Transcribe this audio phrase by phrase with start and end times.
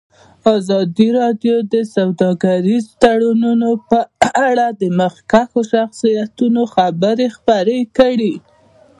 [0.57, 3.99] ازادي راډیو د سوداګریز تړونونه په
[4.49, 8.33] اړه د مخکښو شخصیتونو خبرې خپرې کړي.